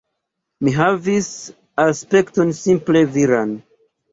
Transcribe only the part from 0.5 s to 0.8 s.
Mi